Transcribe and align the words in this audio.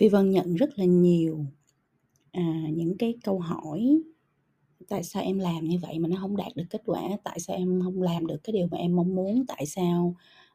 Phi 0.00 0.08
Vân 0.08 0.30
nhận 0.30 0.54
rất 0.54 0.78
là 0.78 0.84
nhiều 0.84 1.46
à, 2.32 2.66
những 2.72 2.96
cái 2.98 3.14
câu 3.24 3.38
hỏi 3.38 4.02
tại 4.88 5.02
sao 5.02 5.22
em 5.22 5.38
làm 5.38 5.64
như 5.64 5.78
vậy 5.82 5.98
mà 5.98 6.08
nó 6.08 6.16
không 6.20 6.36
đạt 6.36 6.56
được 6.56 6.64
kết 6.70 6.82
quả 6.84 7.02
tại 7.24 7.40
sao 7.40 7.56
em 7.56 7.80
không 7.84 8.02
làm 8.02 8.26
được 8.26 8.36
cái 8.44 8.52
điều 8.52 8.66
mà 8.70 8.78
em 8.78 8.96
mong 8.96 9.14
muốn 9.14 9.44
tại 9.48 9.66
sao 9.66 10.14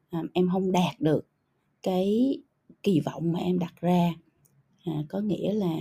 à, 0.10 0.24
em 0.34 0.50
không 0.52 0.72
đạt 0.72 1.00
được 1.00 1.28
cái 1.84 2.38
kỳ 2.84 3.00
vọng 3.00 3.32
mà 3.32 3.40
em 3.40 3.60
đặt 3.60 3.74
ra. 3.82 4.14
À, 4.86 5.04
có 5.10 5.20
nghĩa 5.20 5.54
là 5.54 5.78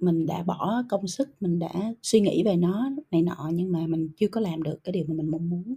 mình 0.00 0.26
đã 0.26 0.42
bỏ 0.42 0.82
công 0.88 1.06
sức 1.06 1.42
mình 1.42 1.58
đã 1.58 1.94
suy 2.02 2.20
nghĩ 2.20 2.42
về 2.42 2.56
nó 2.56 2.90
này 3.10 3.22
nọ 3.22 3.50
nhưng 3.54 3.72
mà 3.72 3.86
mình 3.86 4.08
chưa 4.16 4.28
có 4.28 4.40
làm 4.40 4.62
được 4.62 4.84
cái 4.84 4.92
điều 4.92 5.04
mà 5.08 5.14
mình 5.14 5.30
mong 5.30 5.50
muốn. 5.50 5.74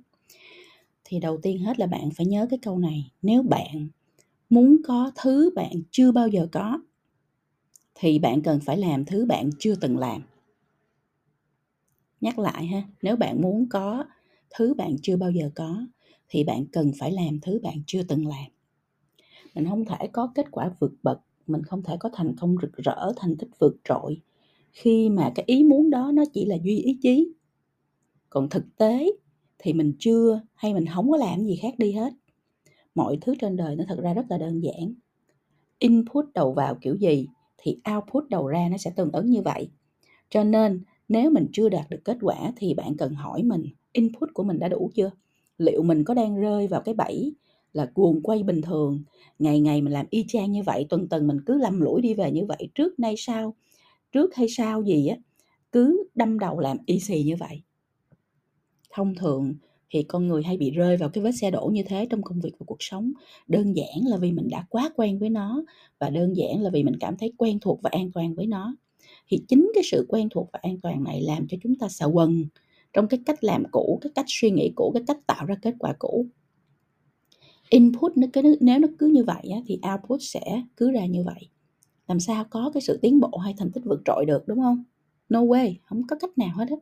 Thì 1.03 1.19
đầu 1.19 1.37
tiên 1.37 1.59
hết 1.59 1.79
là 1.79 1.87
bạn 1.87 2.09
phải 2.11 2.25
nhớ 2.25 2.47
cái 2.49 2.59
câu 2.61 2.79
này 2.79 3.11
nếu 3.21 3.43
bạn 3.43 3.87
muốn 4.49 4.77
có 4.83 5.11
thứ 5.21 5.49
bạn 5.55 5.73
chưa 5.91 6.11
bao 6.11 6.27
giờ 6.27 6.47
có 6.51 6.79
thì 8.01 8.19
bạn 8.19 8.41
cần 8.41 8.59
phải 8.59 8.77
làm 8.77 9.05
thứ 9.05 9.25
bạn 9.25 9.49
chưa 9.59 9.75
từng 9.75 9.97
làm. 9.97 10.21
Nhắc 12.21 12.39
lại 12.39 12.65
ha, 12.65 12.83
nếu 13.01 13.15
bạn 13.15 13.41
muốn 13.41 13.69
có 13.69 14.05
thứ 14.49 14.73
bạn 14.73 14.95
chưa 15.01 15.17
bao 15.17 15.31
giờ 15.31 15.49
có, 15.55 15.85
thì 16.29 16.43
bạn 16.43 16.65
cần 16.71 16.91
phải 16.99 17.11
làm 17.11 17.39
thứ 17.39 17.59
bạn 17.63 17.75
chưa 17.87 18.03
từng 18.03 18.27
làm. 18.27 18.51
Mình 19.55 19.65
không 19.69 19.85
thể 19.85 20.07
có 20.07 20.31
kết 20.35 20.45
quả 20.51 20.71
vượt 20.79 20.91
bậc, 21.03 21.19
mình 21.47 21.63
không 21.63 21.83
thể 21.83 21.97
có 21.99 22.09
thành 22.13 22.35
công 22.39 22.55
rực 22.61 22.73
rỡ, 22.73 23.11
thành 23.15 23.37
tích 23.37 23.49
vượt 23.59 23.77
trội, 23.83 24.21
khi 24.71 25.09
mà 25.09 25.31
cái 25.35 25.43
ý 25.47 25.63
muốn 25.63 25.89
đó 25.89 26.11
nó 26.13 26.23
chỉ 26.33 26.45
là 26.45 26.55
duy 26.63 26.77
ý 26.79 26.97
chí. 27.01 27.33
Còn 28.29 28.49
thực 28.49 28.63
tế 28.77 29.11
thì 29.57 29.73
mình 29.73 29.93
chưa 29.99 30.41
hay 30.53 30.73
mình 30.73 30.85
không 30.85 31.11
có 31.11 31.17
làm 31.17 31.43
gì 31.45 31.55
khác 31.61 31.73
đi 31.77 31.91
hết. 31.91 32.13
Mọi 32.95 33.17
thứ 33.21 33.35
trên 33.39 33.55
đời 33.55 33.75
nó 33.75 33.83
thật 33.87 33.99
ra 34.01 34.13
rất 34.13 34.25
là 34.29 34.37
đơn 34.37 34.63
giản. 34.63 34.93
Input 35.79 36.25
đầu 36.33 36.53
vào 36.53 36.75
kiểu 36.81 36.95
gì? 36.95 37.27
Thì 37.61 37.77
output 37.95 38.29
đầu 38.29 38.47
ra 38.47 38.67
nó 38.71 38.77
sẽ 38.77 38.91
tương 38.95 39.11
ứng 39.11 39.29
như 39.29 39.41
vậy. 39.41 39.69
Cho 40.29 40.43
nên, 40.43 40.83
nếu 41.09 41.29
mình 41.29 41.47
chưa 41.53 41.69
đạt 41.69 41.89
được 41.89 41.99
kết 42.05 42.17
quả 42.21 42.51
thì 42.57 42.73
bạn 42.73 42.97
cần 42.97 43.13
hỏi 43.13 43.43
mình, 43.43 43.63
input 43.93 44.29
của 44.33 44.43
mình 44.43 44.59
đã 44.59 44.67
đủ 44.67 44.91
chưa? 44.95 45.11
Liệu 45.57 45.83
mình 45.83 46.03
có 46.03 46.13
đang 46.13 46.41
rơi 46.41 46.67
vào 46.67 46.81
cái 46.81 46.93
bẫy 46.93 47.33
là 47.73 47.85
cuồng 47.85 48.21
quay 48.21 48.43
bình 48.43 48.61
thường, 48.61 49.03
ngày 49.39 49.59
ngày 49.59 49.81
mình 49.81 49.93
làm 49.93 50.05
y 50.09 50.25
chang 50.27 50.51
như 50.51 50.63
vậy, 50.63 50.85
tuần 50.89 51.09
tuần 51.09 51.27
mình 51.27 51.37
cứ 51.45 51.57
lầm 51.57 51.81
lũi 51.81 52.01
đi 52.01 52.13
về 52.13 52.31
như 52.31 52.45
vậy, 52.45 52.69
trước 52.75 52.99
nay 52.99 53.15
sau 53.17 53.55
trước 54.11 54.35
hay 54.35 54.47
sau 54.49 54.83
gì 54.83 55.07
á, 55.07 55.15
cứ 55.71 56.03
đâm 56.15 56.39
đầu 56.39 56.59
làm 56.59 56.77
y 56.85 56.99
xì 56.99 57.23
như 57.23 57.35
vậy? 57.35 57.61
Thông 58.89 59.15
thường 59.15 59.53
thì 59.91 60.03
con 60.03 60.27
người 60.27 60.43
hay 60.43 60.57
bị 60.57 60.71
rơi 60.71 60.97
vào 60.97 61.09
cái 61.09 61.23
vết 61.23 61.31
xe 61.31 61.51
đổ 61.51 61.69
như 61.73 61.83
thế 61.83 62.07
trong 62.09 62.21
công 62.21 62.41
việc 62.41 62.51
và 62.59 62.63
cuộc 62.65 62.77
sống. 62.79 63.11
Đơn 63.47 63.75
giản 63.75 64.05
là 64.05 64.17
vì 64.17 64.31
mình 64.31 64.47
đã 64.49 64.65
quá 64.69 64.89
quen 64.95 65.19
với 65.19 65.29
nó 65.29 65.63
và 65.99 66.09
đơn 66.09 66.37
giản 66.37 66.61
là 66.61 66.69
vì 66.69 66.83
mình 66.83 66.95
cảm 66.99 67.17
thấy 67.17 67.33
quen 67.37 67.59
thuộc 67.59 67.81
và 67.81 67.89
an 67.93 68.11
toàn 68.11 68.35
với 68.35 68.47
nó. 68.47 68.75
Thì 69.27 69.41
chính 69.47 69.71
cái 69.73 69.83
sự 69.83 70.05
quen 70.09 70.29
thuộc 70.29 70.49
và 70.53 70.59
an 70.63 70.79
toàn 70.81 71.03
này 71.03 71.21
làm 71.21 71.47
cho 71.47 71.57
chúng 71.63 71.75
ta 71.75 71.89
sợ 71.89 72.05
quần 72.13 72.45
trong 72.93 73.07
cái 73.07 73.19
cách 73.25 73.43
làm 73.43 73.63
cũ 73.71 73.99
cái 74.01 74.11
cách 74.15 74.25
suy 74.27 74.51
nghĩ 74.51 74.71
cũ 74.75 74.91
cái 74.93 75.03
cách 75.07 75.27
tạo 75.27 75.45
ra 75.45 75.55
kết 75.61 75.75
quả 75.79 75.93
cũ. 75.99 76.25
Input 77.69 78.17
nó 78.17 78.27
cái 78.33 78.43
nếu 78.59 78.79
nó 78.79 78.87
cứ 78.99 79.07
như 79.07 79.23
vậy 79.23 79.49
á, 79.53 79.59
thì 79.65 79.79
output 79.93 80.19
sẽ 80.21 80.63
cứ 80.77 80.91
ra 80.91 81.05
như 81.05 81.23
vậy. 81.23 81.49
Làm 82.07 82.19
sao 82.19 82.45
có 82.49 82.71
cái 82.73 82.81
sự 82.81 82.99
tiến 83.01 83.19
bộ 83.19 83.37
hay 83.37 83.53
thành 83.57 83.71
tích 83.71 83.83
vượt 83.85 84.01
trội 84.05 84.25
được 84.25 84.47
đúng 84.47 84.59
không? 84.59 84.83
No 85.29 85.41
way 85.41 85.73
không 85.83 86.07
có 86.07 86.15
cách 86.15 86.37
nào 86.37 86.49
hết 86.55 86.69
á. 86.69 86.75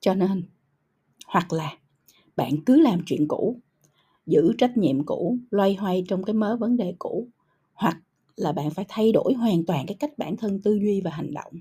Cho 0.00 0.14
nên 0.14 0.42
hoặc 1.26 1.52
là 1.52 1.76
bạn 2.38 2.64
cứ 2.66 2.80
làm 2.80 3.00
chuyện 3.06 3.28
cũ. 3.28 3.56
Giữ 4.26 4.52
trách 4.58 4.76
nhiệm 4.76 5.04
cũ, 5.04 5.36
loay 5.50 5.74
hoay 5.74 6.04
trong 6.08 6.24
cái 6.24 6.34
mớ 6.34 6.56
vấn 6.56 6.76
đề 6.76 6.94
cũ. 6.98 7.28
Hoặc 7.74 7.96
là 8.36 8.52
bạn 8.52 8.70
phải 8.70 8.84
thay 8.88 9.12
đổi 9.12 9.34
hoàn 9.34 9.64
toàn 9.64 9.86
cái 9.86 9.96
cách 10.00 10.18
bản 10.18 10.36
thân 10.36 10.62
tư 10.62 10.74
duy 10.74 11.00
và 11.00 11.10
hành 11.10 11.34
động. 11.34 11.52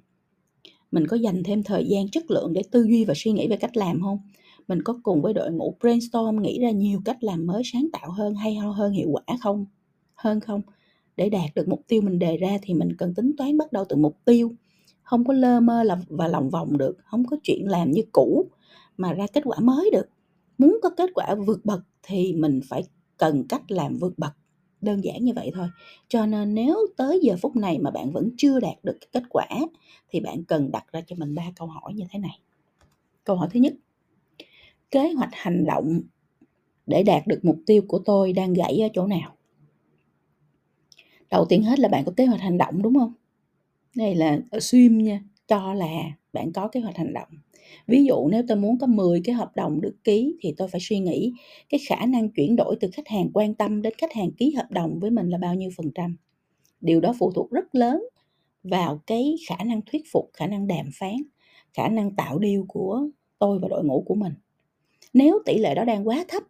Mình 0.91 1.07
có 1.07 1.17
dành 1.17 1.43
thêm 1.43 1.63
thời 1.63 1.85
gian, 1.85 2.09
chất 2.09 2.31
lượng 2.31 2.53
để 2.53 2.61
tư 2.71 2.83
duy 2.83 3.05
và 3.05 3.13
suy 3.17 3.31
nghĩ 3.31 3.47
về 3.47 3.57
cách 3.57 3.77
làm 3.77 4.01
không? 4.01 4.19
Mình 4.67 4.81
có 4.81 4.99
cùng 5.03 5.21
với 5.21 5.33
đội 5.33 5.51
ngũ 5.51 5.75
brainstorm 5.81 6.41
nghĩ 6.41 6.59
ra 6.59 6.71
nhiều 6.71 7.01
cách 7.05 7.23
làm 7.23 7.47
mới 7.47 7.61
sáng 7.65 7.87
tạo 7.93 8.11
hơn 8.11 8.35
hay 8.35 8.55
ho, 8.55 8.71
hơn 8.71 8.91
hiệu 8.91 9.09
quả 9.11 9.37
không? 9.41 9.65
Hơn 10.15 10.39
không? 10.39 10.61
Để 11.17 11.29
đạt 11.29 11.55
được 11.55 11.67
mục 11.67 11.81
tiêu 11.87 12.01
mình 12.01 12.19
đề 12.19 12.37
ra 12.37 12.57
thì 12.61 12.73
mình 12.73 12.95
cần 12.97 13.13
tính 13.13 13.31
toán 13.37 13.57
bắt 13.57 13.71
đầu 13.71 13.85
từ 13.89 13.95
mục 13.95 14.17
tiêu. 14.25 14.51
Không 15.03 15.25
có 15.25 15.33
lơ 15.33 15.59
mơ 15.59 15.83
là, 15.83 15.97
và 16.09 16.27
lòng 16.27 16.49
vòng 16.49 16.77
được. 16.77 16.97
Không 17.03 17.25
có 17.25 17.37
chuyện 17.43 17.67
làm 17.67 17.91
như 17.91 18.01
cũ 18.11 18.45
mà 18.97 19.13
ra 19.13 19.27
kết 19.33 19.41
quả 19.45 19.59
mới 19.59 19.89
được 19.93 20.09
muốn 20.57 20.79
có 20.83 20.89
kết 20.89 21.09
quả 21.13 21.35
vượt 21.35 21.65
bậc 21.65 21.79
thì 22.03 22.33
mình 22.33 22.59
phải 22.69 22.83
cần 23.17 23.47
cách 23.49 23.71
làm 23.71 23.97
vượt 23.97 24.19
bậc, 24.19 24.33
đơn 24.81 25.03
giản 25.03 25.25
như 25.25 25.33
vậy 25.35 25.51
thôi. 25.55 25.67
Cho 26.07 26.25
nên 26.25 26.55
nếu 26.55 26.77
tới 26.97 27.19
giờ 27.23 27.35
phút 27.41 27.55
này 27.55 27.79
mà 27.79 27.91
bạn 27.91 28.11
vẫn 28.11 28.29
chưa 28.37 28.59
đạt 28.59 28.75
được 28.83 28.97
kết 29.11 29.23
quả 29.29 29.47
thì 30.09 30.19
bạn 30.19 30.43
cần 30.43 30.71
đặt 30.71 30.85
ra 30.91 31.01
cho 31.07 31.15
mình 31.19 31.35
ba 31.35 31.51
câu 31.55 31.67
hỏi 31.67 31.93
như 31.93 32.03
thế 32.09 32.19
này. 32.19 32.39
Câu 33.23 33.35
hỏi 33.35 33.47
thứ 33.51 33.59
nhất, 33.59 33.73
kế 34.91 35.13
hoạch 35.13 35.29
hành 35.33 35.65
động 35.65 36.01
để 36.85 37.03
đạt 37.03 37.27
được 37.27 37.39
mục 37.43 37.57
tiêu 37.65 37.81
của 37.87 37.99
tôi 37.99 38.33
đang 38.33 38.53
gãy 38.53 38.79
ở 38.81 38.87
chỗ 38.93 39.07
nào? 39.07 39.33
Đầu 41.31 41.45
tiên 41.45 41.63
hết 41.63 41.79
là 41.79 41.89
bạn 41.89 42.05
có 42.05 42.11
kế 42.17 42.25
hoạch 42.25 42.41
hành 42.41 42.57
động, 42.57 42.81
đúng 42.81 42.95
không? 42.95 43.13
Đây 43.95 44.15
là 44.15 44.29
ờ, 44.29 44.39
assume 44.51 45.03
nha, 45.03 45.21
cho 45.47 45.73
là 45.73 45.87
bạn 46.37 46.53
có 46.53 46.67
kế 46.67 46.79
hoạch 46.79 46.97
hành 46.97 47.13
động. 47.13 47.27
Ví 47.87 48.05
dụ 48.05 48.27
nếu 48.27 48.43
tôi 48.47 48.57
muốn 48.57 48.77
có 48.79 48.87
10 48.87 49.21
cái 49.23 49.35
hợp 49.35 49.55
đồng 49.55 49.81
được 49.81 49.95
ký 50.03 50.35
thì 50.41 50.53
tôi 50.57 50.67
phải 50.67 50.81
suy 50.83 50.99
nghĩ 50.99 51.33
cái 51.69 51.79
khả 51.87 52.05
năng 52.05 52.29
chuyển 52.29 52.55
đổi 52.55 52.75
từ 52.79 52.89
khách 52.93 53.07
hàng 53.07 53.29
quan 53.33 53.53
tâm 53.53 53.81
đến 53.81 53.93
khách 53.97 54.13
hàng 54.13 54.31
ký 54.31 54.51
hợp 54.51 54.71
đồng 54.71 54.99
với 54.99 55.11
mình 55.11 55.29
là 55.29 55.37
bao 55.37 55.55
nhiêu 55.55 55.69
phần 55.77 55.91
trăm. 55.95 56.17
Điều 56.81 57.01
đó 57.01 57.15
phụ 57.19 57.31
thuộc 57.31 57.51
rất 57.51 57.75
lớn 57.75 58.03
vào 58.63 59.01
cái 59.07 59.35
khả 59.47 59.63
năng 59.63 59.81
thuyết 59.81 60.01
phục, 60.11 60.29
khả 60.33 60.47
năng 60.47 60.67
đàm 60.67 60.89
phán, 60.99 61.15
khả 61.73 61.87
năng 61.87 62.15
tạo 62.15 62.39
điều 62.39 62.65
của 62.67 63.01
tôi 63.39 63.59
và 63.59 63.67
đội 63.67 63.83
ngũ 63.83 64.03
của 64.07 64.15
mình. 64.15 64.33
Nếu 65.13 65.39
tỷ 65.45 65.57
lệ 65.57 65.75
đó 65.75 65.83
đang 65.83 66.07
quá 66.07 66.25
thấp 66.27 66.43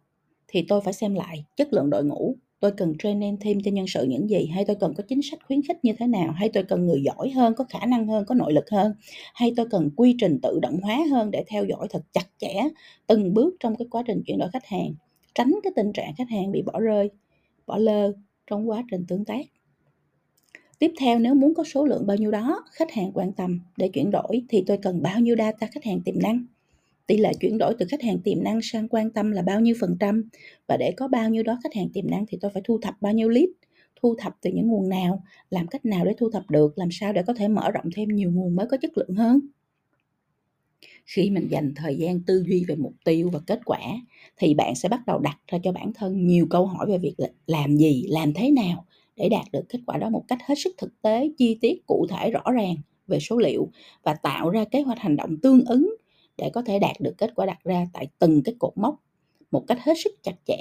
thì 0.48 0.64
tôi 0.68 0.80
phải 0.80 0.92
xem 0.92 1.14
lại 1.14 1.44
chất 1.56 1.72
lượng 1.72 1.90
đội 1.90 2.04
ngũ 2.04 2.36
tôi 2.60 2.72
cần 2.72 2.94
training 2.98 3.36
thêm 3.40 3.58
cho 3.64 3.70
nhân 3.70 3.86
sự 3.86 4.04
những 4.04 4.30
gì? 4.30 4.46
Hay 4.54 4.64
tôi 4.64 4.76
cần 4.80 4.94
có 4.94 5.02
chính 5.08 5.22
sách 5.22 5.38
khuyến 5.46 5.62
khích 5.62 5.76
như 5.82 5.92
thế 5.98 6.06
nào? 6.06 6.32
Hay 6.32 6.48
tôi 6.48 6.62
cần 6.62 6.86
người 6.86 7.02
giỏi 7.02 7.30
hơn, 7.30 7.54
có 7.54 7.64
khả 7.64 7.86
năng 7.86 8.06
hơn, 8.06 8.24
có 8.24 8.34
nội 8.34 8.52
lực 8.52 8.70
hơn? 8.70 8.92
Hay 9.34 9.52
tôi 9.56 9.66
cần 9.70 9.90
quy 9.96 10.16
trình 10.20 10.38
tự 10.42 10.58
động 10.62 10.80
hóa 10.82 10.98
hơn 11.10 11.30
để 11.30 11.44
theo 11.48 11.64
dõi 11.64 11.86
thật 11.90 12.02
chặt 12.12 12.26
chẽ 12.38 12.54
từng 13.06 13.34
bước 13.34 13.56
trong 13.60 13.76
cái 13.76 13.88
quá 13.90 14.02
trình 14.06 14.22
chuyển 14.26 14.38
đổi 14.38 14.48
khách 14.52 14.66
hàng? 14.66 14.94
Tránh 15.34 15.54
cái 15.62 15.72
tình 15.76 15.92
trạng 15.92 16.14
khách 16.14 16.30
hàng 16.30 16.52
bị 16.52 16.62
bỏ 16.62 16.80
rơi, 16.80 17.10
bỏ 17.66 17.78
lơ 17.78 18.12
trong 18.46 18.70
quá 18.70 18.84
trình 18.90 19.04
tương 19.08 19.24
tác. 19.24 19.46
Tiếp 20.78 20.92
theo, 21.00 21.18
nếu 21.18 21.34
muốn 21.34 21.54
có 21.54 21.64
số 21.64 21.84
lượng 21.84 22.06
bao 22.06 22.16
nhiêu 22.16 22.30
đó, 22.30 22.64
khách 22.72 22.92
hàng 22.92 23.10
quan 23.14 23.32
tâm. 23.32 23.60
Để 23.76 23.88
chuyển 23.88 24.10
đổi 24.10 24.42
thì 24.48 24.64
tôi 24.66 24.78
cần 24.82 25.02
bao 25.02 25.20
nhiêu 25.20 25.36
data 25.38 25.66
khách 25.66 25.84
hàng 25.84 26.00
tiềm 26.04 26.18
năng? 26.18 26.46
Tỷ 27.08 27.16
lệ 27.16 27.32
chuyển 27.40 27.58
đổi 27.58 27.74
từ 27.78 27.86
khách 27.90 28.02
hàng 28.02 28.20
tiềm 28.20 28.42
năng 28.42 28.60
sang 28.62 28.88
quan 28.88 29.10
tâm 29.10 29.30
là 29.30 29.42
bao 29.42 29.60
nhiêu 29.60 29.74
phần 29.80 29.96
trăm? 30.00 30.28
Và 30.66 30.76
để 30.76 30.92
có 30.96 31.08
bao 31.08 31.30
nhiêu 31.30 31.42
đó 31.42 31.58
khách 31.62 31.74
hàng 31.74 31.88
tiềm 31.92 32.10
năng 32.10 32.26
thì 32.28 32.38
tôi 32.40 32.50
phải 32.54 32.62
thu 32.64 32.78
thập 32.82 32.94
bao 33.00 33.12
nhiêu 33.12 33.28
lead? 33.28 33.48
Thu 34.02 34.14
thập 34.18 34.32
từ 34.40 34.50
những 34.50 34.68
nguồn 34.68 34.88
nào? 34.88 35.22
Làm 35.50 35.66
cách 35.66 35.84
nào 35.84 36.04
để 36.04 36.12
thu 36.18 36.30
thập 36.30 36.50
được? 36.50 36.78
Làm 36.78 36.88
sao 36.90 37.12
để 37.12 37.22
có 37.26 37.34
thể 37.34 37.48
mở 37.48 37.70
rộng 37.70 37.90
thêm 37.94 38.08
nhiều 38.08 38.30
nguồn 38.32 38.56
mới 38.56 38.66
có 38.70 38.76
chất 38.76 38.98
lượng 38.98 39.14
hơn? 39.14 39.40
Khi 41.06 41.30
mình 41.30 41.48
dành 41.50 41.72
thời 41.76 41.96
gian 41.96 42.20
tư 42.20 42.44
duy 42.48 42.64
về 42.68 42.76
mục 42.76 42.94
tiêu 43.04 43.30
và 43.32 43.40
kết 43.46 43.60
quả, 43.64 43.80
thì 44.36 44.54
bạn 44.54 44.74
sẽ 44.74 44.88
bắt 44.88 45.06
đầu 45.06 45.18
đặt 45.18 45.38
ra 45.48 45.58
cho 45.62 45.72
bản 45.72 45.92
thân 45.92 46.26
nhiều 46.26 46.46
câu 46.50 46.66
hỏi 46.66 46.86
về 46.88 46.98
việc 46.98 47.14
làm 47.46 47.76
gì, 47.76 48.04
làm 48.08 48.32
thế 48.34 48.50
nào 48.50 48.84
để 49.16 49.28
đạt 49.28 49.44
được 49.52 49.62
kết 49.68 49.78
quả 49.86 49.98
đó 49.98 50.10
một 50.10 50.24
cách 50.28 50.38
hết 50.46 50.54
sức 50.58 50.74
thực 50.78 51.02
tế, 51.02 51.30
chi 51.38 51.58
tiết, 51.60 51.86
cụ 51.86 52.06
thể, 52.10 52.30
rõ 52.30 52.42
ràng 52.52 52.74
về 53.06 53.18
số 53.20 53.38
liệu 53.38 53.70
và 54.02 54.14
tạo 54.14 54.50
ra 54.50 54.64
kế 54.64 54.80
hoạch 54.80 54.98
hành 54.98 55.16
động 55.16 55.36
tương 55.42 55.64
ứng 55.64 55.96
để 56.38 56.50
có 56.50 56.62
thể 56.62 56.78
đạt 56.78 57.00
được 57.00 57.14
kết 57.18 57.30
quả 57.34 57.46
đặt 57.46 57.58
ra 57.64 57.86
tại 57.92 58.08
từng 58.18 58.42
cái 58.42 58.54
cột 58.58 58.72
mốc 58.76 59.02
một 59.50 59.64
cách 59.66 59.78
hết 59.80 59.94
sức 60.04 60.12
chặt 60.22 60.34
chẽ 60.44 60.56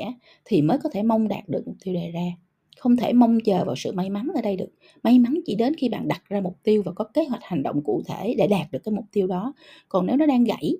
thì 0.46 0.62
mới 0.62 0.78
có 0.84 0.90
thể 0.90 1.04
mong 1.04 1.28
đạt 1.28 1.50
được 1.50 1.68
mục 1.68 1.76
tiêu 1.84 1.94
đề 1.94 2.12
ra. 2.12 2.26
Không 2.78 2.98
thể 2.98 3.14
mong 3.14 3.40
chờ 3.46 3.66
vào 3.66 3.76
sự 3.76 3.92
may 3.92 4.10
mắn 4.10 4.28
ở 4.36 4.42
đây 4.42 4.56
được. 4.56 4.70
May 5.04 5.20
mắn 5.20 5.40
chỉ 5.46 5.56
đến 5.56 5.74
khi 5.78 5.90
bạn 5.90 6.08
đặt 6.08 6.24
ra 6.30 6.42
mục 6.42 6.58
tiêu 6.64 6.84
và 6.86 6.92
có 6.92 7.04
kế 7.04 7.26
hoạch 7.26 7.44
hành 7.44 7.64
động 7.64 7.84
cụ 7.84 8.02
thể 8.06 8.36
để 8.38 8.48
đạt 8.48 8.72
được 8.72 8.80
cái 8.84 8.94
mục 8.94 9.06
tiêu 9.12 9.28
đó. 9.28 9.54
Còn 9.90 10.06
nếu 10.06 10.18
nó 10.18 10.26
đang 10.26 10.44
gãy 10.44 10.78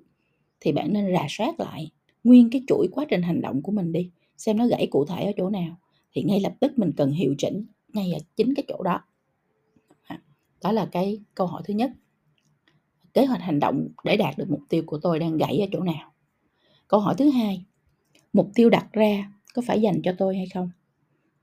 thì 0.60 0.72
bạn 0.72 0.92
nên 0.92 1.12
rà 1.12 1.26
soát 1.28 1.60
lại 1.60 1.90
nguyên 2.24 2.50
cái 2.50 2.62
chuỗi 2.66 2.88
quá 2.92 3.04
trình 3.08 3.22
hành 3.22 3.40
động 3.40 3.62
của 3.62 3.72
mình 3.72 3.92
đi, 3.92 4.10
xem 4.36 4.56
nó 4.56 4.66
gãy 4.66 4.86
cụ 4.90 5.04
thể 5.04 5.24
ở 5.24 5.32
chỗ 5.36 5.50
nào 5.50 5.76
thì 6.12 6.22
ngay 6.22 6.40
lập 6.40 6.52
tức 6.60 6.78
mình 6.78 6.92
cần 6.96 7.10
hiệu 7.10 7.34
chỉnh 7.38 7.66
ngay 7.92 8.12
ở 8.12 8.18
chính 8.36 8.54
cái 8.54 8.64
chỗ 8.68 8.82
đó. 8.82 9.00
Đó 10.62 10.72
là 10.72 10.88
cái 10.92 11.20
câu 11.34 11.46
hỏi 11.46 11.62
thứ 11.64 11.74
nhất 11.74 11.90
kế 13.18 13.24
hoạch 13.24 13.40
hành 13.40 13.60
động 13.60 13.88
để 14.04 14.16
đạt 14.16 14.38
được 14.38 14.50
mục 14.50 14.60
tiêu 14.68 14.82
của 14.86 14.98
tôi 15.02 15.18
đang 15.18 15.36
gãy 15.36 15.58
ở 15.60 15.66
chỗ 15.72 15.80
nào? 15.80 16.12
Câu 16.88 17.00
hỏi 17.00 17.14
thứ 17.18 17.30
hai, 17.30 17.64
mục 18.32 18.50
tiêu 18.54 18.70
đặt 18.70 18.86
ra 18.92 19.32
có 19.54 19.62
phải 19.66 19.80
dành 19.80 20.02
cho 20.02 20.14
tôi 20.18 20.36
hay 20.36 20.46
không? 20.54 20.70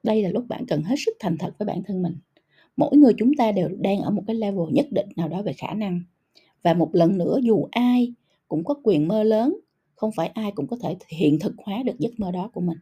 Đây 0.04 0.24
là 0.24 0.30
lúc 0.30 0.46
bạn 0.48 0.66
cần 0.66 0.84
hết 0.84 0.96
sức 1.06 1.12
thành 1.20 1.38
thật 1.38 1.54
với 1.60 1.66
bản 1.66 1.84
thân 1.84 2.02
mình. 2.02 2.16
Mỗi 2.78 2.98
người 2.98 3.14
chúng 3.18 3.32
ta 3.38 3.52
đều 3.52 3.70
đang 3.80 4.02
ở 4.02 4.10
một 4.10 4.24
cái 4.28 4.36
level 4.36 4.74
nhất 4.74 4.86
định 4.92 5.08
nào 5.16 5.28
đó 5.28 5.42
về 5.42 5.54
khả 5.54 5.74
năng. 5.74 6.02
Và 6.64 6.74
một 6.74 6.90
lần 6.96 7.18
nữa, 7.18 7.40
dù 7.44 7.68
ai 7.72 8.14
cũng 8.48 8.64
có 8.64 8.76
quyền 8.84 9.08
mơ 9.08 9.24
lớn, 9.24 9.60
không 9.96 10.12
phải 10.12 10.28
ai 10.28 10.52
cũng 10.52 10.68
có 10.68 10.78
thể 10.82 10.96
hiện 11.08 11.40
thực 11.40 11.54
hóa 11.58 11.84
được 11.84 12.00
giấc 12.00 12.20
mơ 12.20 12.32
đó 12.32 12.50
của 12.54 12.62
mình. 12.62 12.78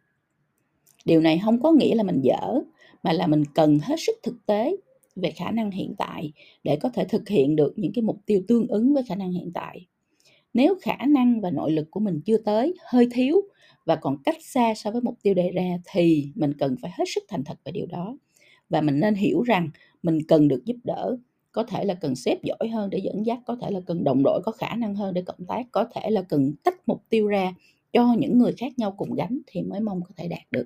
Điều 1.06 1.22
này 1.22 1.42
không 1.46 1.62
có 1.62 1.72
nghĩa 1.72 1.96
là 1.96 2.04
mình 2.04 2.22
dở, 2.22 2.60
mà 3.04 3.14
là 3.14 3.28
mình 3.28 3.44
cần 3.56 3.80
hết 3.80 3.96
sức 4.00 4.16
thực 4.24 4.46
tế 4.46 4.76
về 5.16 5.32
khả 5.32 5.52
năng 5.52 5.72
hiện 5.72 5.96
tại 5.98 6.32
để 6.64 6.76
có 6.82 6.90
thể 6.90 7.06
thực 7.10 7.30
hiện 7.30 7.56
được 7.56 7.74
những 7.76 7.94
cái 7.94 8.02
mục 8.04 8.20
tiêu 8.26 8.42
tương 8.48 8.68
ứng 8.68 8.94
với 8.94 9.04
khả 9.04 9.16
năng 9.16 9.32
hiện 9.32 9.52
tại. 9.54 9.88
Nếu 10.54 10.76
khả 10.82 10.96
năng 11.08 11.42
và 11.42 11.52
nội 11.52 11.72
lực 11.72 11.92
của 11.92 12.00
mình 12.00 12.22
chưa 12.26 12.38
tới, 12.38 12.74
hơi 12.86 13.08
thiếu 13.12 13.42
và 13.86 13.96
còn 13.96 14.24
cách 14.24 14.38
xa 14.42 14.74
so 14.76 14.92
với 14.92 15.02
mục 15.02 15.18
tiêu 15.24 15.34
đề 15.34 15.52
ra 15.52 15.78
thì 15.92 16.32
mình 16.36 16.54
cần 16.60 16.76
phải 16.82 16.92
hết 16.98 17.06
sức 17.16 17.24
thành 17.30 17.44
thật 17.44 17.60
về 17.66 17.72
điều 17.72 17.86
đó. 17.86 18.18
Và 18.70 18.82
mình 18.82 19.00
nên 19.00 19.16
hiểu 19.16 19.42
rằng 19.42 19.70
mình 20.04 20.20
cần 20.28 20.48
được 20.48 20.66
giúp 20.66 20.78
đỡ, 20.84 21.18
có 21.52 21.64
thể 21.64 21.86
là 21.86 21.94
cần 21.94 22.16
xếp 22.16 22.38
giỏi 22.44 22.70
hơn 22.70 22.90
để 22.90 23.00
dẫn 23.04 23.26
dắt, 23.26 23.40
có 23.46 23.58
thể 23.62 23.72
là 23.72 23.80
cần 23.86 24.04
đồng 24.04 24.24
đội 24.24 24.42
có 24.44 24.52
khả 24.52 24.76
năng 24.76 24.96
hơn 24.96 25.14
để 25.14 25.22
cộng 25.22 25.46
tác, 25.48 25.64
có 25.72 25.86
thể 25.96 26.10
là 26.10 26.22
cần 26.22 26.54
tách 26.64 26.88
mục 26.88 27.04
tiêu 27.10 27.28
ra 27.28 27.54
cho 27.94 28.16
những 28.20 28.38
người 28.38 28.54
khác 28.58 28.80
nhau 28.80 28.94
cùng 28.98 29.14
gánh 29.14 29.40
thì 29.48 29.62
mới 29.62 29.80
mong 29.80 30.02
có 30.02 30.14
thể 30.18 30.28
đạt 30.28 30.52
được. 30.52 30.66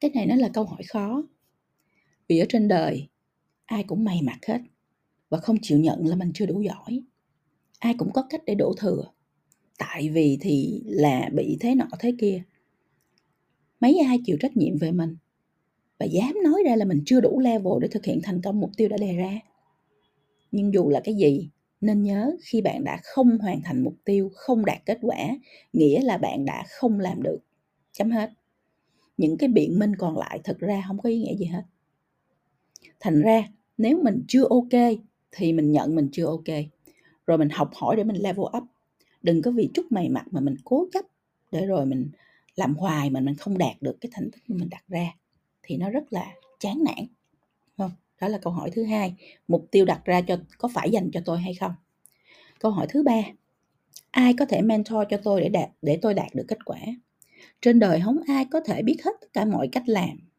Cái 0.00 0.10
này 0.14 0.26
nó 0.26 0.34
là 0.36 0.48
câu 0.54 0.64
hỏi 0.64 0.82
khó 0.88 1.22
vì 2.30 2.38
ở 2.38 2.46
trên 2.48 2.68
đời, 2.68 3.08
ai 3.66 3.82
cũng 3.82 4.04
may 4.04 4.22
mặt 4.22 4.38
hết 4.46 4.58
và 5.28 5.38
không 5.38 5.56
chịu 5.62 5.78
nhận 5.78 6.06
là 6.06 6.16
mình 6.16 6.30
chưa 6.34 6.46
đủ 6.46 6.62
giỏi. 6.62 7.02
Ai 7.78 7.94
cũng 7.98 8.12
có 8.12 8.22
cách 8.30 8.40
để 8.46 8.54
đổ 8.54 8.74
thừa, 8.78 9.04
tại 9.78 10.08
vì 10.08 10.38
thì 10.40 10.82
là 10.86 11.30
bị 11.34 11.56
thế 11.60 11.74
nọ 11.74 11.86
thế 11.98 12.14
kia. 12.18 12.42
Mấy 13.80 13.98
ai 14.06 14.18
chịu 14.24 14.36
trách 14.40 14.56
nhiệm 14.56 14.78
về 14.78 14.92
mình 14.92 15.16
và 15.98 16.06
dám 16.06 16.34
nói 16.44 16.62
ra 16.66 16.76
là 16.76 16.84
mình 16.84 17.02
chưa 17.06 17.20
đủ 17.20 17.40
level 17.40 17.72
để 17.80 17.88
thực 17.88 18.04
hiện 18.04 18.20
thành 18.22 18.40
công 18.42 18.60
mục 18.60 18.70
tiêu 18.76 18.88
đã 18.88 18.96
đề 18.96 19.16
ra. 19.16 19.40
Nhưng 20.52 20.74
dù 20.74 20.88
là 20.88 21.00
cái 21.04 21.14
gì, 21.14 21.50
nên 21.80 22.02
nhớ 22.02 22.36
khi 22.42 22.60
bạn 22.62 22.84
đã 22.84 23.00
không 23.02 23.38
hoàn 23.38 23.62
thành 23.62 23.84
mục 23.84 23.96
tiêu, 24.04 24.30
không 24.34 24.64
đạt 24.64 24.78
kết 24.86 24.98
quả, 25.02 25.18
nghĩa 25.72 26.00
là 26.00 26.18
bạn 26.18 26.44
đã 26.44 26.64
không 26.68 27.00
làm 27.00 27.22
được. 27.22 27.38
Chấm 27.92 28.10
hết. 28.10 28.30
Những 29.16 29.36
cái 29.38 29.48
biện 29.48 29.78
minh 29.78 29.96
còn 29.96 30.18
lại 30.18 30.40
thực 30.44 30.58
ra 30.58 30.84
không 30.86 30.98
có 30.98 31.08
ý 31.08 31.18
nghĩa 31.18 31.36
gì 31.36 31.44
hết 31.44 31.62
thành 33.00 33.22
ra 33.22 33.44
nếu 33.78 34.02
mình 34.02 34.24
chưa 34.28 34.44
ok 34.50 34.80
thì 35.30 35.52
mình 35.52 35.72
nhận 35.72 35.94
mình 35.94 36.08
chưa 36.12 36.26
ok. 36.26 36.56
Rồi 37.26 37.38
mình 37.38 37.48
học 37.48 37.70
hỏi 37.74 37.96
để 37.96 38.04
mình 38.04 38.16
level 38.16 38.44
up. 38.56 38.64
Đừng 39.22 39.42
có 39.42 39.50
vì 39.50 39.70
chút 39.74 39.86
mày 39.90 40.08
mặt 40.08 40.24
mà 40.30 40.40
mình 40.40 40.56
cố 40.64 40.86
chấp 40.92 41.04
để 41.52 41.66
rồi 41.66 41.86
mình 41.86 42.10
làm 42.56 42.74
hoài 42.74 43.10
mà 43.10 43.20
mình 43.20 43.34
không 43.34 43.58
đạt 43.58 43.76
được 43.80 43.96
cái 44.00 44.10
thành 44.12 44.30
tích 44.30 44.42
mà 44.48 44.56
mình 44.56 44.68
đặt 44.70 44.84
ra 44.88 45.14
thì 45.62 45.76
nó 45.76 45.90
rất 45.90 46.12
là 46.12 46.26
chán 46.58 46.84
nản. 46.84 47.06
Không? 47.78 47.90
Đó 48.20 48.28
là 48.28 48.38
câu 48.38 48.52
hỏi 48.52 48.70
thứ 48.70 48.84
hai. 48.84 49.14
Mục 49.48 49.68
tiêu 49.70 49.84
đặt 49.84 50.04
ra 50.04 50.20
cho, 50.20 50.36
có 50.58 50.68
phải 50.74 50.90
dành 50.90 51.10
cho 51.12 51.20
tôi 51.24 51.38
hay 51.38 51.54
không? 51.54 51.72
Câu 52.58 52.72
hỏi 52.72 52.86
thứ 52.90 53.02
ba. 53.02 53.22
Ai 54.10 54.34
có 54.38 54.44
thể 54.44 54.62
mentor 54.62 54.98
cho 55.10 55.16
tôi 55.16 55.40
để 55.40 55.48
đạt, 55.48 55.70
để 55.82 55.98
tôi 56.02 56.14
đạt 56.14 56.34
được 56.34 56.44
kết 56.48 56.64
quả? 56.64 56.78
Trên 57.62 57.78
đời 57.78 58.00
không 58.04 58.18
ai 58.26 58.44
có 58.44 58.60
thể 58.60 58.82
biết 58.82 58.96
hết 59.04 59.12
tất 59.20 59.32
cả 59.32 59.44
mọi 59.44 59.68
cách 59.72 59.88
làm 59.88 60.29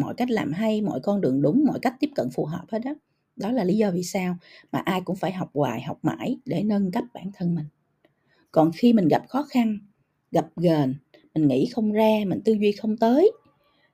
mọi 0.00 0.14
cách 0.14 0.30
làm 0.30 0.52
hay, 0.52 0.82
mọi 0.82 1.00
con 1.00 1.20
đường 1.20 1.42
đúng, 1.42 1.64
mọi 1.66 1.78
cách 1.82 1.94
tiếp 2.00 2.10
cận 2.14 2.28
phù 2.30 2.44
hợp 2.44 2.64
hết 2.68 2.78
đó 2.84 2.94
đó 3.36 3.52
là 3.52 3.64
lý 3.64 3.76
do 3.76 3.90
vì 3.90 4.02
sao 4.02 4.36
mà 4.72 4.78
ai 4.78 5.00
cũng 5.00 5.16
phải 5.16 5.32
học 5.32 5.50
hoài, 5.54 5.82
học 5.82 5.98
mãi 6.02 6.38
để 6.44 6.62
nâng 6.62 6.90
cấp 6.90 7.04
bản 7.14 7.30
thân 7.34 7.54
mình. 7.54 7.66
Còn 8.52 8.70
khi 8.74 8.92
mình 8.92 9.08
gặp 9.08 9.24
khó 9.28 9.42
khăn, 9.42 9.78
gặp 10.30 10.46
gờn 10.56 10.94
mình 11.34 11.48
nghĩ 11.48 11.66
không 11.66 11.92
ra, 11.92 12.20
mình 12.26 12.40
tư 12.44 12.52
duy 12.52 12.72
không 12.72 12.96
tới, 12.96 13.32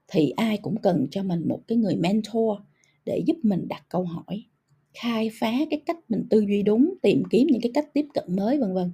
thì 0.08 0.30
ai 0.30 0.58
cũng 0.62 0.76
cần 0.76 1.06
cho 1.10 1.22
mình 1.22 1.48
một 1.48 1.60
cái 1.68 1.78
người 1.78 1.96
mentor 1.96 2.58
để 3.04 3.22
giúp 3.26 3.36
mình 3.42 3.68
đặt 3.68 3.82
câu 3.88 4.04
hỏi, 4.04 4.44
khai 4.94 5.30
phá 5.40 5.52
cái 5.70 5.82
cách 5.86 5.98
mình 6.08 6.26
tư 6.30 6.40
duy 6.40 6.62
đúng, 6.62 6.94
tìm 7.02 7.22
kiếm 7.30 7.46
những 7.50 7.60
cái 7.60 7.72
cách 7.74 7.86
tiếp 7.94 8.06
cận 8.14 8.24
mới, 8.36 8.58
vân 8.58 8.74
vân 8.74 8.92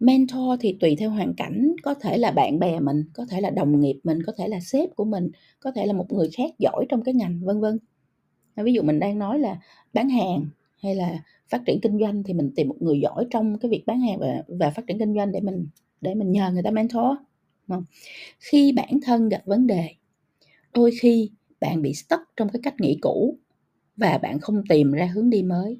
mentor 0.00 0.60
thì 0.60 0.76
tùy 0.80 0.96
theo 0.96 1.10
hoàn 1.10 1.34
cảnh. 1.34 1.74
Có 1.82 1.94
thể 1.94 2.18
là 2.18 2.30
bạn 2.30 2.58
bè 2.58 2.80
mình 2.80 3.04
có 3.14 3.26
thể 3.30 3.40
là 3.40 3.50
đồng 3.50 3.80
nghiệp 3.80 4.00
mình 4.04 4.22
có 4.26 4.32
thể 4.38 4.48
là 4.48 4.60
sếp 4.60 4.96
của 4.96 5.04
mình 5.04 5.30
có 5.60 5.72
thể 5.72 5.86
là 5.86 5.92
một 5.92 6.12
người 6.12 6.30
khác 6.36 6.50
giỏi 6.58 6.86
trong 6.88 7.04
cái 7.04 7.14
ngành 7.14 7.40
vân 7.44 7.60
vân. 7.60 7.78
Ví 8.56 8.72
dụ 8.72 8.82
mình 8.82 9.00
đang 9.00 9.18
nói 9.18 9.38
là 9.38 9.58
bán 9.92 10.08
hàng 10.08 10.46
hay 10.82 10.94
là 10.94 11.22
phát 11.48 11.62
triển 11.66 11.80
kinh 11.80 11.98
doanh 12.00 12.22
thì 12.22 12.34
mình 12.34 12.50
tìm 12.56 12.68
một 12.68 12.76
người 12.80 13.00
giỏi 13.00 13.26
trong 13.30 13.58
cái 13.58 13.70
việc 13.70 13.84
bán 13.86 14.00
hàng 14.00 14.18
và, 14.18 14.42
và 14.48 14.70
phát 14.70 14.86
triển 14.86 14.98
kinh 14.98 15.14
doanh 15.14 15.32
để 15.32 15.40
mình 15.40 15.66
để 16.00 16.14
mình 16.14 16.32
nhờ 16.32 16.50
người 16.52 16.62
ta 16.62 16.70
mentor 16.70 17.04
không? 17.68 17.84
khi 18.38 18.72
bản 18.72 19.00
thân 19.02 19.28
gặp 19.28 19.42
vấn 19.46 19.66
đề 19.66 19.88
đôi 20.74 20.90
khi 21.00 21.30
bạn 21.60 21.82
bị 21.82 21.94
stuck 21.94 22.22
trong 22.36 22.48
cái 22.48 22.60
cách 22.62 22.74
nghĩ 22.80 22.98
cũ 23.00 23.38
và 23.96 24.18
bạn 24.18 24.40
không 24.40 24.62
tìm 24.68 24.92
ra 24.92 25.06
hướng 25.06 25.30
đi 25.30 25.42
mới 25.42 25.78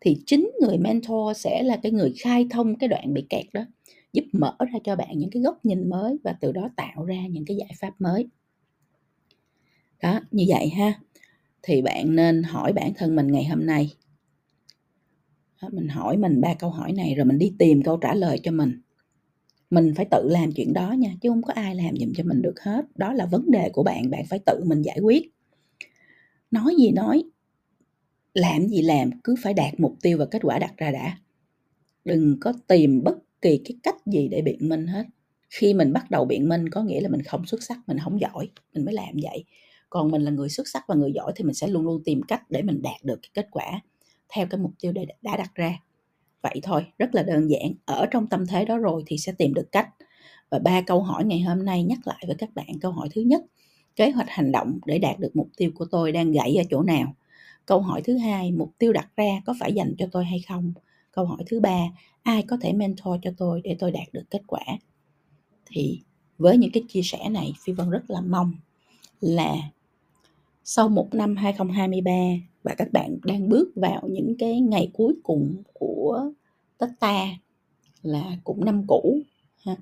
thì 0.00 0.22
chính 0.26 0.50
người 0.60 0.78
mentor 0.78 1.36
sẽ 1.36 1.62
là 1.62 1.76
cái 1.76 1.92
người 1.92 2.14
khai 2.20 2.46
thông 2.50 2.76
cái 2.76 2.88
đoạn 2.88 3.14
bị 3.14 3.26
kẹt 3.28 3.46
đó, 3.52 3.64
giúp 4.12 4.24
mở 4.32 4.56
ra 4.58 4.78
cho 4.84 4.96
bạn 4.96 5.18
những 5.18 5.30
cái 5.30 5.42
góc 5.42 5.64
nhìn 5.64 5.90
mới 5.90 6.16
và 6.24 6.32
từ 6.40 6.52
đó 6.52 6.70
tạo 6.76 7.04
ra 7.04 7.26
những 7.30 7.44
cái 7.44 7.56
giải 7.56 7.70
pháp 7.80 8.00
mới. 8.00 8.28
Đó, 10.02 10.20
như 10.30 10.44
vậy 10.48 10.68
ha. 10.68 11.00
Thì 11.62 11.82
bạn 11.82 12.16
nên 12.16 12.42
hỏi 12.42 12.72
bản 12.72 12.92
thân 12.96 13.16
mình 13.16 13.26
ngày 13.26 13.44
hôm 13.44 13.66
nay. 13.66 13.94
Mình 15.72 15.88
hỏi 15.88 16.16
mình 16.16 16.40
ba 16.40 16.54
câu 16.54 16.70
hỏi 16.70 16.92
này 16.92 17.14
rồi 17.14 17.24
mình 17.24 17.38
đi 17.38 17.52
tìm 17.58 17.82
câu 17.82 17.96
trả 17.96 18.14
lời 18.14 18.40
cho 18.42 18.50
mình. 18.50 18.80
Mình 19.70 19.92
phải 19.96 20.06
tự 20.10 20.28
làm 20.28 20.52
chuyện 20.52 20.72
đó 20.72 20.92
nha, 20.92 21.14
chứ 21.20 21.28
không 21.28 21.42
có 21.42 21.52
ai 21.52 21.74
làm 21.74 21.96
giùm 21.96 22.12
cho 22.16 22.24
mình 22.24 22.42
được 22.42 22.60
hết. 22.60 22.84
Đó 22.94 23.12
là 23.12 23.26
vấn 23.26 23.50
đề 23.50 23.70
của 23.72 23.82
bạn 23.82 24.10
bạn 24.10 24.26
phải 24.26 24.38
tự 24.46 24.64
mình 24.66 24.82
giải 24.82 24.98
quyết. 25.02 25.30
Nói 26.50 26.74
gì 26.78 26.90
nói 26.90 27.22
làm 28.34 28.68
gì 28.68 28.82
làm, 28.82 29.10
cứ 29.24 29.34
phải 29.42 29.54
đạt 29.54 29.80
mục 29.80 29.96
tiêu 30.02 30.18
và 30.18 30.24
kết 30.24 30.42
quả 30.42 30.58
đặt 30.58 30.72
ra 30.76 30.90
đã. 30.90 31.18
Đừng 32.04 32.36
có 32.40 32.52
tìm 32.66 33.02
bất 33.04 33.18
kỳ 33.42 33.60
cái 33.64 33.76
cách 33.82 33.96
gì 34.06 34.28
để 34.28 34.42
biện 34.42 34.68
minh 34.68 34.86
hết. 34.86 35.04
Khi 35.50 35.74
mình 35.74 35.92
bắt 35.92 36.10
đầu 36.10 36.24
biện 36.24 36.48
minh, 36.48 36.68
có 36.68 36.82
nghĩa 36.82 37.00
là 37.00 37.08
mình 37.08 37.22
không 37.22 37.46
xuất 37.46 37.62
sắc, 37.62 37.78
mình 37.86 37.98
không 37.98 38.20
giỏi, 38.20 38.48
mình 38.74 38.84
mới 38.84 38.94
làm 38.94 39.14
vậy. 39.22 39.44
Còn 39.90 40.10
mình 40.10 40.22
là 40.22 40.30
người 40.30 40.48
xuất 40.48 40.68
sắc 40.68 40.84
và 40.88 40.94
người 40.94 41.12
giỏi 41.12 41.32
thì 41.36 41.44
mình 41.44 41.54
sẽ 41.54 41.66
luôn 41.68 41.84
luôn 41.84 42.02
tìm 42.04 42.22
cách 42.22 42.50
để 42.50 42.62
mình 42.62 42.82
đạt 42.82 43.04
được 43.04 43.18
cái 43.22 43.30
kết 43.34 43.48
quả 43.50 43.80
theo 44.28 44.46
cái 44.46 44.60
mục 44.60 44.72
tiêu 44.80 44.92
đã 45.22 45.36
đặt 45.36 45.54
ra. 45.54 45.78
Vậy 46.42 46.60
thôi, 46.62 46.86
rất 46.98 47.14
là 47.14 47.22
đơn 47.22 47.50
giản. 47.50 47.72
Ở 47.84 48.06
trong 48.10 48.26
tâm 48.26 48.46
thế 48.46 48.64
đó 48.64 48.78
rồi 48.78 49.02
thì 49.06 49.18
sẽ 49.18 49.32
tìm 49.38 49.54
được 49.54 49.72
cách. 49.72 49.88
Và 50.50 50.58
ba 50.58 50.80
câu 50.80 51.02
hỏi 51.02 51.24
ngày 51.24 51.40
hôm 51.40 51.64
nay 51.64 51.84
nhắc 51.84 51.98
lại 52.06 52.24
với 52.26 52.36
các 52.36 52.54
bạn 52.54 52.66
câu 52.80 52.92
hỏi 52.92 53.08
thứ 53.14 53.20
nhất. 53.20 53.42
Kế 53.96 54.10
hoạch 54.10 54.28
hành 54.28 54.52
động 54.52 54.78
để 54.86 54.98
đạt 54.98 55.18
được 55.18 55.36
mục 55.36 55.48
tiêu 55.56 55.70
của 55.74 55.86
tôi 55.90 56.12
đang 56.12 56.32
gãy 56.32 56.56
ở 56.56 56.64
chỗ 56.70 56.82
nào? 56.82 57.14
Câu 57.70 57.80
hỏi 57.80 58.02
thứ 58.04 58.16
hai, 58.16 58.52
mục 58.52 58.72
tiêu 58.78 58.92
đặt 58.92 59.08
ra 59.16 59.40
có 59.46 59.54
phải 59.60 59.72
dành 59.72 59.94
cho 59.98 60.06
tôi 60.12 60.24
hay 60.24 60.40
không 60.48 60.72
câu 61.12 61.26
hỏi 61.26 61.38
thứ 61.46 61.60
ba, 61.60 61.78
ai 62.22 62.42
có 62.42 62.56
thể 62.60 62.72
mentor 62.72 63.14
cho 63.22 63.30
tôi 63.36 63.60
để 63.64 63.76
tôi 63.78 63.90
đạt 63.90 64.12
được 64.12 64.22
kết 64.30 64.42
quả 64.46 64.60
thì 65.66 66.00
với 66.38 66.56
những 66.56 66.70
cái 66.72 66.82
chia 66.88 67.02
sẻ 67.02 67.28
này, 67.28 67.52
phi 67.64 67.72
vân 67.72 67.90
rất 67.90 68.10
là 68.10 68.20
mong 68.20 68.52
là 69.20 69.56
sau 70.64 70.88
một 70.88 71.14
năm 71.14 71.36
2023 71.36 72.12
và 72.62 72.74
các 72.78 72.92
bạn 72.92 73.18
đang 73.24 73.48
bước 73.48 73.72
vào 73.76 74.08
những 74.08 74.36
cái 74.38 74.60
ngày 74.60 74.90
cuối 74.92 75.14
cùng 75.22 75.62
của 75.72 76.30
Tết 76.78 76.90
ta 77.00 77.28
là 78.02 78.36
cũng 78.44 78.64
năm 78.64 78.84
cũ 78.86 79.18
ha. 79.64 79.76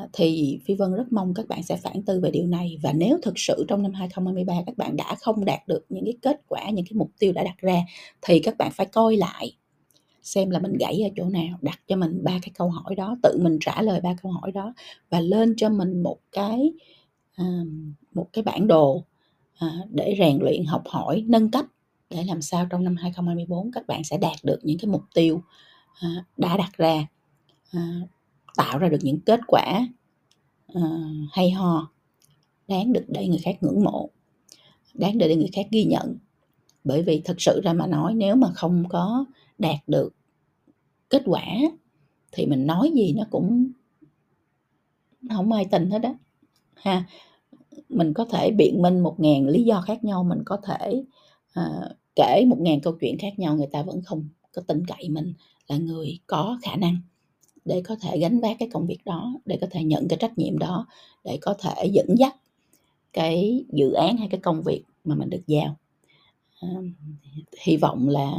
Ờ, 0.00 0.08
thì 0.12 0.58
Phi 0.64 0.74
Vân 0.74 0.94
rất 0.94 1.12
mong 1.12 1.34
các 1.34 1.48
bạn 1.48 1.62
sẽ 1.62 1.76
phản 1.76 2.02
tư 2.02 2.20
về 2.20 2.30
điều 2.30 2.46
này. 2.46 2.78
Và 2.82 2.92
nếu 2.92 3.18
thực 3.22 3.38
sự 3.38 3.64
trong 3.68 3.82
năm 3.82 3.92
2023 3.92 4.54
các 4.66 4.76
bạn 4.76 4.96
đã 4.96 5.14
không 5.20 5.44
đạt 5.44 5.68
được 5.68 5.86
những 5.88 6.04
cái 6.04 6.14
kết 6.22 6.40
quả, 6.48 6.70
những 6.70 6.84
cái 6.84 6.94
mục 6.94 7.10
tiêu 7.18 7.32
đã 7.32 7.44
đặt 7.44 7.58
ra 7.58 7.82
thì 8.22 8.38
các 8.38 8.58
bạn 8.58 8.70
phải 8.74 8.86
coi 8.86 9.16
lại 9.16 9.56
xem 10.22 10.50
là 10.50 10.58
mình 10.58 10.72
gãy 10.80 11.02
ở 11.02 11.08
chỗ 11.16 11.24
nào, 11.24 11.58
đặt 11.62 11.80
cho 11.88 11.96
mình 11.96 12.24
ba 12.24 12.38
cái 12.42 12.50
câu 12.58 12.70
hỏi 12.70 12.94
đó, 12.94 13.16
tự 13.22 13.38
mình 13.42 13.58
trả 13.60 13.82
lời 13.82 14.00
ba 14.00 14.14
câu 14.22 14.32
hỏi 14.32 14.52
đó 14.52 14.74
và 15.10 15.20
lên 15.20 15.54
cho 15.56 15.68
mình 15.68 16.02
một 16.02 16.18
cái 16.32 16.72
một 18.14 18.28
cái 18.32 18.44
bản 18.44 18.66
đồ 18.66 19.04
ờ, 19.58 19.68
để 19.90 20.14
rèn 20.18 20.38
luyện, 20.40 20.64
học 20.64 20.82
hỏi, 20.86 21.24
nâng 21.26 21.50
cấp 21.50 21.66
để 22.10 22.24
làm 22.24 22.42
sao 22.42 22.66
trong 22.70 22.84
năm 22.84 22.96
2024 22.96 23.72
các 23.72 23.86
bạn 23.86 24.04
sẽ 24.04 24.18
đạt 24.18 24.36
được 24.42 24.58
những 24.62 24.78
cái 24.78 24.90
mục 24.90 25.02
tiêu 25.14 25.42
ờ, 26.00 26.08
đã 26.36 26.56
đặt 26.56 26.70
ra 26.76 27.06
tạo 28.56 28.78
ra 28.78 28.88
được 28.88 28.98
những 29.02 29.20
kết 29.20 29.40
quả 29.46 29.88
uh, 30.72 30.82
hay 31.32 31.50
ho 31.50 31.90
đáng 32.68 32.92
được 32.92 33.04
để 33.08 33.28
người 33.28 33.38
khác 33.38 33.56
ngưỡng 33.60 33.84
mộ 33.84 34.10
đáng 34.94 35.18
để 35.18 35.36
người 35.36 35.50
khác 35.52 35.66
ghi 35.70 35.84
nhận. 35.84 36.16
Bởi 36.84 37.02
vì 37.02 37.20
thực 37.20 37.40
sự 37.40 37.60
ra 37.64 37.72
mà 37.72 37.86
nói 37.86 38.14
nếu 38.14 38.36
mà 38.36 38.50
không 38.54 38.84
có 38.88 39.24
đạt 39.58 39.78
được 39.86 40.14
kết 41.10 41.22
quả 41.26 41.44
thì 42.32 42.46
mình 42.46 42.66
nói 42.66 42.90
gì 42.94 43.12
nó 43.12 43.24
cũng 43.30 43.70
không 45.30 45.52
ai 45.52 45.64
tin 45.64 45.90
hết 45.90 45.98
đó 45.98 46.14
ha. 46.74 47.04
Mình 47.88 48.14
có 48.14 48.24
thể 48.24 48.50
biện 48.50 48.82
minh 48.82 49.00
một 49.00 49.20
ngàn 49.20 49.46
lý 49.46 49.62
do 49.62 49.80
khác 49.80 50.04
nhau 50.04 50.24
mình 50.24 50.38
có 50.44 50.56
thể 50.56 51.04
uh, 51.60 51.96
kể 52.16 52.44
một 52.48 52.60
ngàn 52.60 52.80
câu 52.80 52.96
chuyện 53.00 53.18
khác 53.18 53.38
nhau 53.38 53.56
người 53.56 53.68
ta 53.72 53.82
vẫn 53.82 54.02
không 54.02 54.28
có 54.52 54.62
tin 54.62 54.86
cậy 54.86 55.08
mình 55.08 55.32
là 55.68 55.76
người 55.76 56.18
có 56.26 56.58
khả 56.62 56.76
năng 56.76 57.00
để 57.66 57.82
có 57.84 57.96
thể 58.00 58.18
gánh 58.18 58.40
vác 58.40 58.56
cái 58.58 58.68
công 58.72 58.86
việc 58.86 59.04
đó 59.04 59.34
để 59.44 59.58
có 59.60 59.66
thể 59.70 59.84
nhận 59.84 60.08
cái 60.08 60.16
trách 60.20 60.38
nhiệm 60.38 60.58
đó 60.58 60.86
để 61.24 61.38
có 61.40 61.54
thể 61.58 61.86
dẫn 61.92 62.06
dắt 62.18 62.36
cái 63.12 63.64
dự 63.72 63.92
án 63.92 64.16
hay 64.16 64.28
cái 64.28 64.40
công 64.40 64.62
việc 64.62 64.82
mà 65.04 65.14
mình 65.14 65.30
được 65.30 65.42
giao. 65.46 65.76
À, 66.60 66.68
hy 67.62 67.76
vọng 67.76 68.08
là 68.08 68.32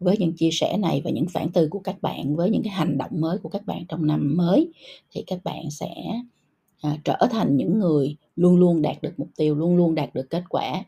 với 0.00 0.16
những 0.18 0.32
chia 0.32 0.50
sẻ 0.52 0.76
này 0.76 1.02
và 1.04 1.10
những 1.10 1.26
phản 1.28 1.52
tư 1.52 1.68
của 1.68 1.78
các 1.78 2.02
bạn 2.02 2.36
với 2.36 2.50
những 2.50 2.62
cái 2.62 2.72
hành 2.72 2.98
động 2.98 3.10
mới 3.20 3.38
của 3.38 3.48
các 3.48 3.66
bạn 3.66 3.86
trong 3.88 4.06
năm 4.06 4.36
mới 4.36 4.72
thì 5.10 5.24
các 5.26 5.44
bạn 5.44 5.70
sẽ 5.70 5.94
à, 6.80 6.98
trở 7.04 7.16
thành 7.30 7.56
những 7.56 7.78
người 7.78 8.16
luôn 8.36 8.56
luôn 8.56 8.82
đạt 8.82 9.02
được 9.02 9.12
mục 9.16 9.28
tiêu 9.36 9.54
luôn 9.54 9.76
luôn 9.76 9.94
đạt 9.94 10.14
được 10.14 10.30
kết 10.30 10.44
quả 10.48 10.84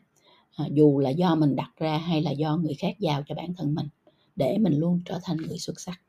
à, 0.55 0.65
dù 0.71 0.99
là 0.99 1.09
do 1.09 1.35
mình 1.35 1.55
đặt 1.55 1.71
ra 1.77 1.97
hay 1.97 2.21
là 2.21 2.31
do 2.31 2.57
người 2.57 2.73
khác 2.73 2.95
giao 2.99 3.23
cho 3.27 3.35
bản 3.35 3.53
thân 3.57 3.75
mình 3.75 3.87
để 4.35 4.57
mình 4.57 4.79
luôn 4.79 5.01
trở 5.05 5.19
thành 5.23 5.37
người 5.37 5.57
xuất 5.57 5.79
sắc. 5.79 6.01